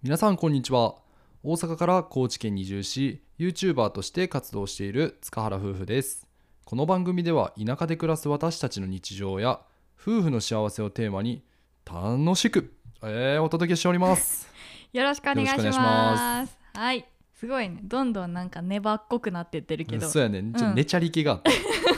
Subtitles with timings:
[0.00, 0.94] 皆さんこんにちは。
[1.42, 6.28] 大阪から高知県に移住し YouTuber として活動している塚原夫婦です。
[6.64, 9.60] この番組では田舎で暮らす私たちの日常や
[10.00, 11.42] 夫婦の幸せをテーマに
[11.84, 12.72] 楽しく、
[13.02, 14.48] えーお届けしており ます。
[14.92, 16.56] よろしくお願いします。
[16.74, 17.04] はい。
[17.34, 17.80] すごいね。
[17.82, 20.08] どんどんなんか粘っこくなってってるけど。
[20.08, 20.42] そうやね。
[20.56, 21.50] ちょっとねちゃり気があって、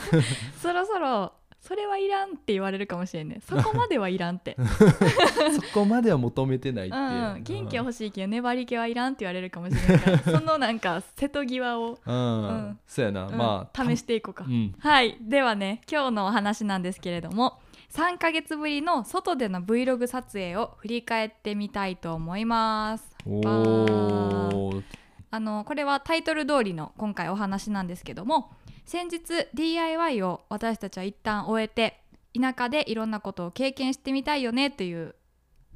[0.59, 3.39] そろそろそれはいらんって言われるかもしれんね。
[3.47, 4.57] そこまではいらんって。
[5.53, 6.99] そこまでは求めてないってう。
[6.99, 7.43] ん。
[7.43, 10.17] 元気は欲しいけど粘り気はいらんって言われるかもしれないから。
[10.39, 12.79] そのなんか瀬戸際を、うん、うん。
[12.87, 13.37] そうやな、うん。
[13.37, 14.73] まあ試していこうか、うん。
[14.79, 15.17] はい。
[15.21, 17.59] ではね今日のお話なんですけれども
[17.91, 23.15] 3ヶ月ぶりの外での Vlog 撮影を振り返ってみたいと思います。
[23.27, 24.83] おー
[25.31, 28.51] あのこれはタイトル通りの今回お話なんですけども
[28.85, 32.01] 先日 DIY を私たちは一旦終えて
[32.39, 35.15] 田舎でいろんなことを経験してみたいよねという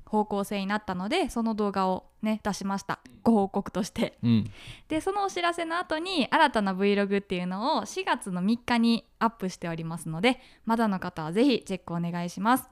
[0.05, 3.00] 方向性になったのでその動画をね出しました。
[3.23, 4.18] ご報告として。
[4.23, 4.52] うん。
[4.88, 12.70] でそのお知らせの後に新たな Vlog っていうのを4月の3日にアップしておりますのでまだの方はぜひチェックお願いします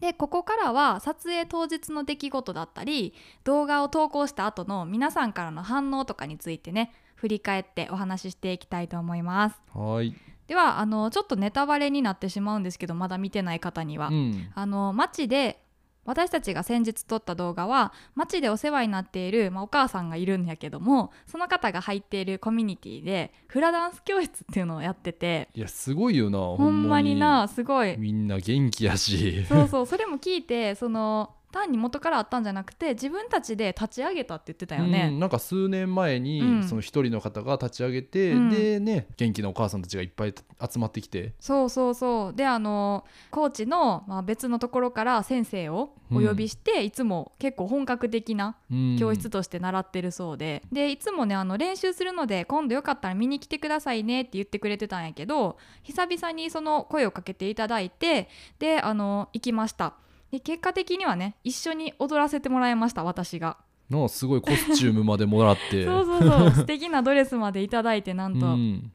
[0.00, 9.60] でここからは撮影当日の出来事だったり動画を投稿した後の皆さんからの反応とかについてね振り返ってお話ししていきたいと思います。
[9.74, 10.14] はい、
[10.46, 15.62] ではあのちょっとネタバレになってしまうんですけどまだ見てない方には、うん、あの街で
[16.10, 27.96] 私たちが先日撮った動画は街でお世話になっている、まあ、お母さんがいるんやけどもその方が入っているコミュニティでフラダンス教室っていうのをやってていやすごいよなほほんまになすごい。
[27.96, 29.44] みんな元気やし。
[29.46, 35.10] そうそうそれも聞いてその単に元からあったんじゃなくて自分たちで立ち上げたって言ってたようん、ね。
[35.10, 36.64] なんか数年前に、うん。
[36.64, 38.50] その一人の方が立ち上げて、うん。
[38.50, 40.34] でね元気なお母さんたちがいっぱい
[40.70, 41.34] 集まってきて。
[41.40, 42.34] そうそうそう。
[42.34, 48.96] であの高知の、まあ、別のところから先生をお呼びして、いつも結構本格的なうん。
[48.98, 58.28] 教室として習ってるそうで、でいつもねあの練習するので今度よかったら見に来てくださいねって言ってくれてたんやけど久々にその声をかけていただいて
[58.58, 59.94] であの行きました
[60.30, 63.58] で結果的にはね一緒に踊らせてもらいました私が。
[63.88, 65.82] なあすごいコスチュームまでもらって。
[65.86, 66.50] そうそうそう。
[66.52, 68.92] 素敵なドレスまでいただいてなんと、うん。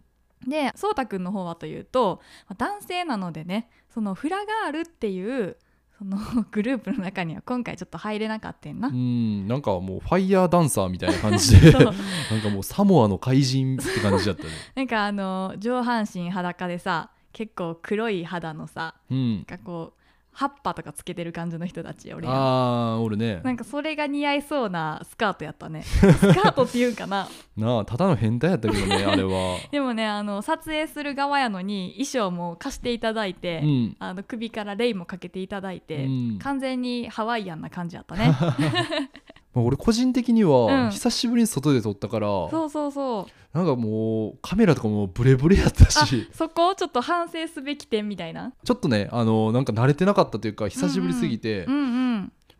[0.47, 5.57] でそうたくんの方はというとまあ男性なのでねそのフラガールっていう
[5.97, 6.17] その
[6.51, 8.89] グループの中には今回ちょっと入れなかったんな。
[8.89, 8.91] う。
[8.91, 9.47] ん。
[9.47, 11.71] なんかもうファイヤーダンサーみたいな感じで。
[11.73, 14.49] なんかもうサモアの怪人って感じだったね。
[14.75, 19.35] なんかあの上半身裸でさ結構黒い肌のさうん。
[19.37, 20.04] なんかこう
[20.37, 23.39] 葉っぱとかつけてる感じの人たち俺やんあーおるね。
[23.41, 25.83] なんかそれが似合いそうなスカートやったね。
[25.87, 26.01] ス
[26.33, 27.29] カートっていうんかな。
[27.55, 29.57] なあただの変態やったけどね あれは。
[29.71, 33.95] でもねあの撮影する側やのに衣装も貸していただいて、うん。
[33.97, 36.39] あの首からレイもかけていただいて、うん。
[36.39, 38.35] 完全にハワイアンな感じやったね
[39.55, 40.91] まあ俺個人的には、うん。
[40.91, 43.57] 久しぶりに外で撮ったからそうそうそう。
[43.57, 46.71] なんかもうカメラとかもブレブレやったあしそこ？
[46.71, 48.51] をちょっと反省すべき点みたいな？
[48.65, 51.94] ちょっとねあのなんか慣れてなかったというか久しぶりすぎて、うんうん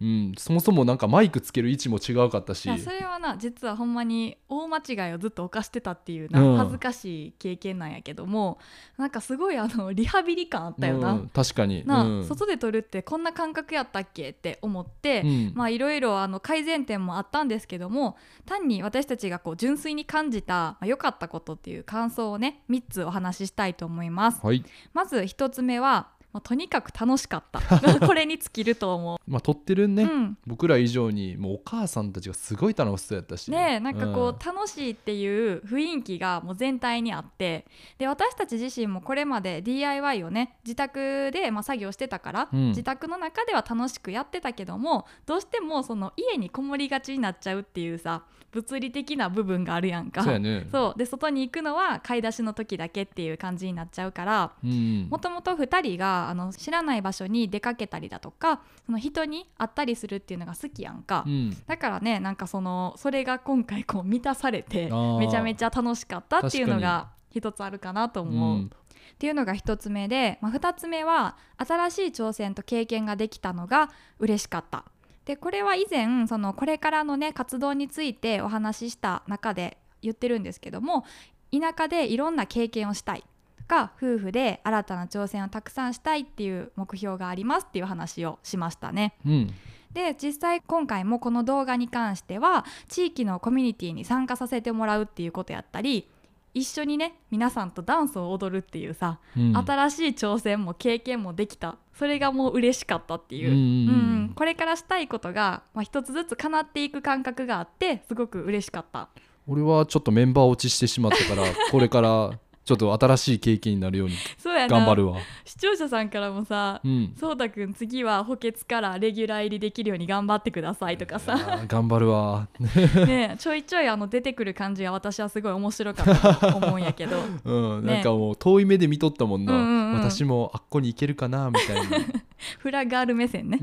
[0.01, 2.69] うんそもそもなんかマイクつける位置も違うかったし。
[2.79, 6.57] それはな実はほんまに大間違いをずっと犯してたっていうな、うん。
[6.57, 8.59] 恥ずかしい経験なんやけども
[8.97, 11.13] なんかすごいあのリハビリ感あったよな。
[11.13, 11.85] うん確かに。
[11.85, 12.25] なあうん。
[12.25, 15.51] 外で撮るってこんな感覚やったっけって思って、うん。
[15.56, 24.45] まあいろいろあの改善点もあったんですけども単に私たちがこう純粋に感じたまあ良かったことっていう感想をね3つお話ししたいと思います。
[24.45, 24.63] はい。
[24.94, 27.62] まず1つ目は、まあ、とにかく楽しかった。
[28.06, 29.88] これに尽きると思まあ撮ってるう。
[29.88, 30.38] ね、うん。
[30.46, 33.50] 僕ら以上にもうお母さんたちがすごい楽しそうやったし。
[33.50, 34.53] ねえなんかこう、ん。
[34.53, 37.66] 楽しいっていう雰囲気がもう全体にあって。
[37.97, 42.68] で私たち自身もこれまで DIY をね自宅でまあ作業してたから、うん。
[42.72, 48.24] 自宅の中では楽しくやってたけどもどうしてもその家にこもりがちになっちゃうっていうさ
[48.55, 50.23] 物理的な部分があるやんか。
[50.23, 61.25] そうやねそうで外に行くのは買い出しの時だけっていう感じになっちゃうからうんもともと2人があの知らない場所に出かけたりだとかその人に会ったりするっていうのが好きやんか。
[61.27, 64.89] うんだからねなんかそのそれが今回こう満たされて
[65.19, 68.57] めちゃめちゃ楽しかったっていうの確が一つあるかなと思う。
[68.57, 68.71] うん
[69.15, 73.89] っていうのが一つ目で、まあ、二つ目は新しい挑戦と経験ができたのが
[74.19, 74.83] 嬉しかった。
[75.25, 81.04] でこれは以前そのこれからのね活動についてお話しした中で言ってるんですけども
[81.51, 83.24] 田舎でいろんな経験をしたい
[83.57, 89.16] とか夫婦で新たな挑戦をたくさんしたいっていう目標がありますっていう話をしましたね。
[89.25, 89.54] うん
[89.95, 96.10] で実際今回もこの動画に関しては地域のコミュニティに参加させてもらうっていうことやったり
[96.56, 99.56] 一緒にね皆さんとダンスを踊るっていうさ、うん。
[99.57, 101.78] 新しい挑戦も経験もできた。
[101.94, 104.34] それがもう嬉しかったっていう、うんうんうん。
[104.36, 109.10] これからしたいことが、まあ、一つずつ叶っていく感覚があってすごく嬉しかった。
[109.48, 112.31] 俺はちょっとメンバー落ちしてしまったからこれから
[112.65, 115.19] ちょっと新しい経験になるように頑張るわ。
[115.45, 117.13] 視聴者さんからもさうん。
[117.15, 122.47] そうたくん次は補欠からレギュラー入りできるように頑張ってくださいとかあさー頑張るわ。
[123.06, 127.17] ねちょいちょいあの出てくる感じが私はすごい面白かったと思うんやけど。
[127.45, 130.00] うん、ねなんかもう遠い目で見とったもんな、うんうんうん。
[130.00, 132.06] 私もあっこに行けるかなみたいな。
[132.57, 133.59] フラガール目線ね。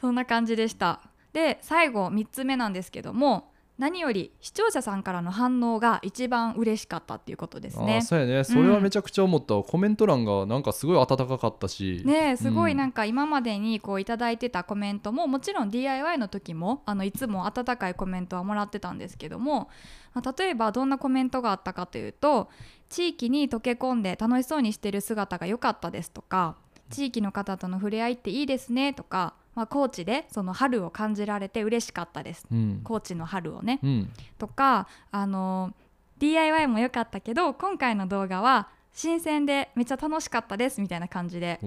[0.00, 1.00] そんな感じでした。
[1.32, 3.51] で最後3つ目なんですけども
[3.82, 8.00] 何より視聴者さんからの反応が一番嬉しかったっていうことですね。
[8.00, 8.44] そうやね。
[8.44, 9.56] それはめちゃくちゃ思った。
[9.56, 12.00] わ、コメント欄がなんかすごい温かかったし。
[12.04, 19.68] ねえすごいなんか、か今までにこういただいてたコメントももちろん DIY の時もあのいつも温かいコメントはもらってたんですけども、
[20.14, 22.50] まあ例えばどんなコメントがあったかというと
[22.88, 26.56] 地域に溶け込んで楽しそうにしてる姿が良かったですとか
[26.90, 32.46] 地域の方との触れ合いっていいですねとか、まあ、高知でその春を感じられて嬉しかったです。
[32.50, 32.80] うん。
[32.84, 33.80] 高知の春をね。
[33.82, 35.74] うん、とかあの
[36.18, 41.58] DIY も良かったけど今回の動画は新鮮でめっちゃ楽しかったですみたいな感じで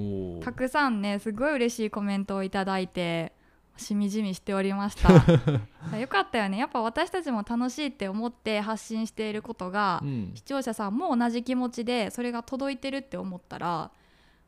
[0.44, 3.34] たくさんねすごい嬉しいコメントをいただいて
[3.78, 5.12] しみじみしておりました。
[5.98, 6.58] よかったよね。
[6.58, 10.31] やっぱ私たちも楽しいって思って発信していることが、うん。
[10.34, 13.92] 視聴者さんも同じ気持ちでそれが届いてるって思ったら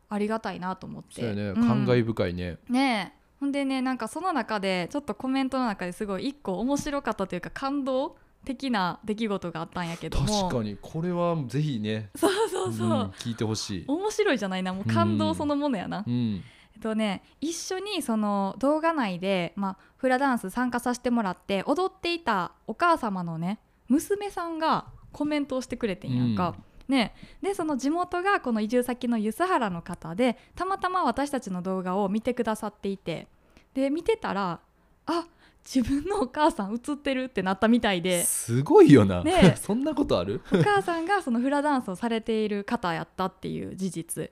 [0.10, 1.16] ありがたいなと思って。
[1.16, 1.56] そうやね、うん。
[1.68, 2.57] 感慨深いね。
[2.69, 10.50] ねえほんでねなんかその中でちょっとコメントの中ですごい一個面白かったというか感動的な出来事があったんやけども。
[10.50, 16.44] 確かにこれはぜひねそうそうそう、ん聞いてほしい、面白いじゃないなもう感動そのものやな、うん、
[16.74, 23.60] えっとね一緒にその動画内で、まあ、フラダンス参加させてもらって踊っていたお母様のね
[23.90, 26.56] 娘さんがコメントをしてくれてんやんか。
[26.88, 33.28] ね、でその地元がこの移住先の梼原の方でたまたま私たちの動画を見てくださっていて
[33.74, 34.62] で見てたら
[35.06, 35.25] あ
[35.66, 38.24] 自分のお母さん映ってるってなったみたいで。
[38.24, 39.56] すごいよな、ね。
[39.62, 40.42] そんなことある？
[40.54, 44.31] お母さんがそのフラダンスをされている方やったっていう事実。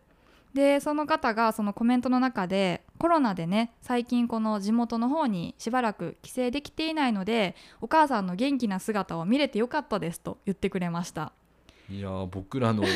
[0.53, 11.33] でその方がそのコメントの中でコロナでね最近この地元の方にしばらく帰省できていないのでお母さんの元気な姿を見れてよかったですと言ってくれました
[11.89, 12.87] いやー僕らの動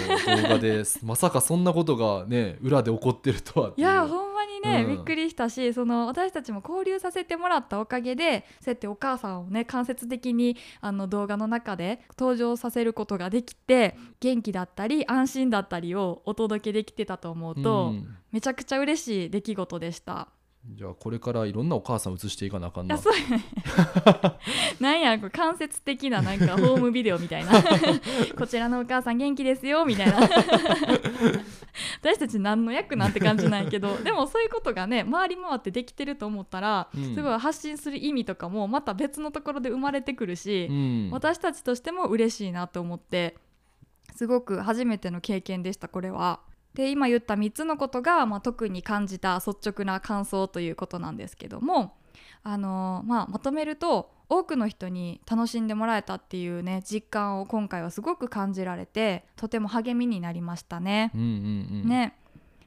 [0.47, 4.95] 画で まさかそんなことがね裏で起こってるとはいやほんまにね、うん。
[4.95, 18.15] びっくりしたしその私たちも交流させてもらったおかげでそうやってお母さんをね間接的にあの動画の中で登場させることができて元気だったり安心だったりをお届けできてたと思うと、うん。
[18.31, 20.29] めちゃくちゃ嬉しい出来事でした。
[20.65, 22.97] じゃあこれからいろんなお母さん映していかなあかんな。
[22.97, 23.13] そう。
[23.13, 23.43] や ね
[24.79, 27.51] なんやこれ間接的ななんか ホームビデオみたいな。
[28.37, 30.19] こちらのお母さん元気ですよみたいな。
[32.01, 33.97] 私たち何の役なんて感じないけど。
[33.97, 37.15] でもそういうことがね回り回ってできてると思ったら、うん。
[37.15, 41.09] すごい発信する意味とかもまた別のところで生まれてくるし、うん。
[41.11, 43.37] 私たちとしても嬉しいなと思って
[44.15, 46.41] すごく初めての経験でしたこれは。
[46.73, 51.93] で今言った3つのことが、まあ、特に感じた率直な感想ということなんですけども、
[52.43, 61.11] あのーまあ、まとめると多くの人に楽しんでもらえたっていうね実感を今回はすごく感じられてとても励みになりましたね。
[61.15, 62.15] うんうんうんね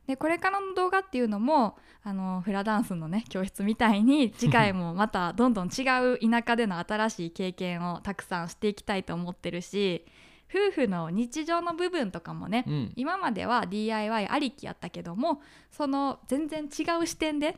[0.06, 5.82] でこれからの動画っていうのもあのフラダンスのね教室みたいに次回もまたどんどん違
[6.12, 10.04] う田舎での新しい経験をたくさんしていきたいと思ってるし
[10.52, 12.92] 夫婦の日常の部分とかもね、うん。
[12.96, 15.40] 今までは DIY ありきやったけども
[15.70, 17.56] その全然違う視点で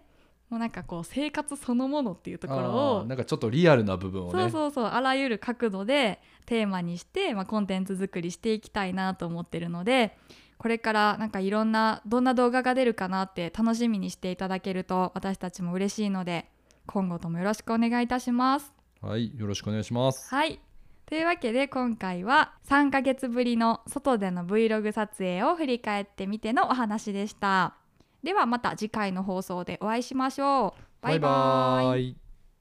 [0.49, 4.43] もうなんかこう生活そのものっていうところあをーなんかちょっとリアルな部分をね。
[4.43, 10.17] そうそうそうあらゆる角度でテーマにして、まあ、コンテンツ作りしていきたいなと思ってるので
[10.59, 16.49] これからなんかいろんなどんな動画が出るかなって楽しみにしていただけると私たちも嬉しいので
[16.87, 18.73] 今後ともよろしくお願いいたします。
[19.01, 20.33] はいよろしくお願いします。
[20.33, 20.61] はい
[21.07, 27.75] というわけで今回は3ヶ月ぶりの外での Vlog 撮影を振り返ってみてのお話でした。
[28.23, 30.83] ではまた次回の放送でお会いしましょう。
[31.03, 32.24] バイバイバイバイ